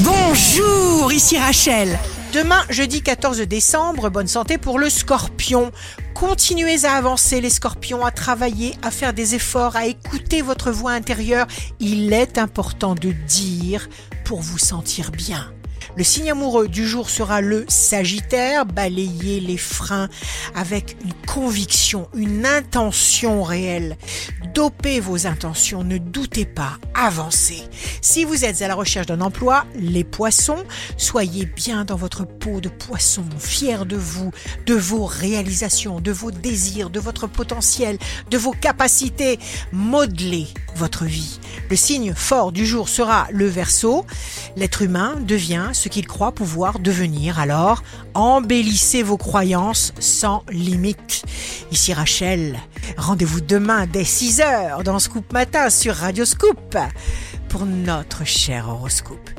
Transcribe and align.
Bonjour, 0.00 1.10
ici 1.10 1.38
Rachel. 1.38 1.98
Demain, 2.34 2.62
jeudi 2.68 3.00
14 3.00 3.40
décembre, 3.40 4.10
bonne 4.10 4.26
santé 4.26 4.58
pour 4.58 4.78
le 4.78 4.90
scorpion. 4.90 5.72
Continuez 6.12 6.84
à 6.84 6.96
avancer 6.96 7.40
les 7.40 7.48
scorpions, 7.48 8.04
à 8.04 8.10
travailler, 8.10 8.74
à 8.82 8.90
faire 8.90 9.14
des 9.14 9.34
efforts, 9.34 9.74
à 9.74 9.86
écouter 9.86 10.42
votre 10.42 10.70
voix 10.70 10.92
intérieure. 10.92 11.46
Il 11.80 12.12
est 12.12 12.36
important 12.36 12.94
de 12.94 13.12
dire 13.26 13.88
pour 14.26 14.42
vous 14.42 14.58
sentir 14.58 15.12
bien. 15.12 15.50
Le 15.96 16.04
signe 16.04 16.30
amoureux 16.30 16.68
du 16.68 16.86
jour 16.86 17.08
sera 17.08 17.40
le 17.40 17.64
Sagittaire. 17.68 18.66
Balayez 18.66 19.40
les 19.40 19.56
freins 19.56 20.10
avec 20.54 20.98
une 21.02 21.14
conviction, 21.26 22.06
une 22.14 22.44
intention 22.44 23.42
réelle. 23.42 23.96
Dopez 24.54 25.00
vos 25.00 25.26
intentions, 25.26 25.84
ne 25.84 25.98
doutez 25.98 26.44
pas, 26.44 26.78
avancez. 26.94 27.62
Si 28.00 28.24
vous 28.24 28.44
êtes 28.44 28.62
à 28.62 28.68
la 28.68 28.74
recherche 28.74 29.06
d'un 29.06 29.20
emploi, 29.20 29.66
les 29.74 30.04
poissons, 30.04 30.64
soyez 30.96 31.46
bien 31.46 31.84
dans 31.84 31.96
votre 31.96 32.24
peau 32.24 32.60
de 32.60 32.68
poisson, 32.68 33.24
fiers 33.38 33.84
de 33.86 33.96
vous, 33.96 34.30
de 34.66 34.74
vos 34.74 35.04
réalisations, 35.04 36.00
de 36.00 36.12
vos 36.12 36.30
désirs, 36.30 36.90
de 36.90 37.00
votre 37.00 37.26
potentiel, 37.26 37.98
de 38.30 38.38
vos 38.38 38.52
capacités. 38.52 39.38
Modelez 39.72 40.48
votre 40.76 41.04
vie. 41.04 41.38
Le 41.68 41.76
signe 41.76 42.14
fort 42.14 42.52
du 42.52 42.64
jour 42.64 42.88
sera 42.88 43.26
le 43.32 43.46
Verseau. 43.46 44.06
L'être 44.56 44.82
humain 44.82 45.16
devient 45.20 45.70
ce 45.72 45.88
qu'il 45.88 46.06
croit 46.06 46.32
pouvoir 46.32 46.78
devenir. 46.78 47.40
Alors, 47.40 47.82
embellissez 48.14 49.02
vos 49.02 49.16
croyances 49.16 49.92
sans 49.98 50.44
limite. 50.48 51.24
Ici 51.72 51.92
Rachel, 51.92 52.60
rendez-vous 52.96 53.40
demain 53.40 53.86
dès 53.86 54.04
6h 54.04 54.84
dans 54.84 55.00
Scoop 55.00 55.32
Matin 55.32 55.68
sur 55.68 55.96
Radio 55.96 56.24
Scoop 56.24 56.76
pour 57.48 57.66
notre 57.66 58.24
cher 58.24 58.68
horoscope. 58.68 59.30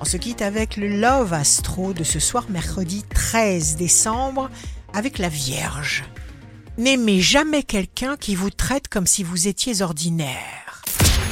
On 0.00 0.06
se 0.06 0.16
quitte 0.16 0.40
avec 0.40 0.78
le 0.78 0.88
Love 0.88 1.34
Astro 1.34 1.92
de 1.92 2.04
ce 2.04 2.18
soir 2.18 2.46
mercredi 2.48 3.04
13 3.14 3.76
décembre 3.76 4.50
avec 4.94 5.18
la 5.18 5.28
Vierge. 5.28 6.04
N'aimez 6.78 7.20
jamais 7.20 7.62
quelqu'un 7.62 8.16
qui 8.16 8.34
vous 8.34 8.50
traite 8.50 8.88
comme 8.88 9.06
si 9.06 9.22
vous 9.22 9.48
étiez 9.48 9.82
ordinaire. 9.82 10.63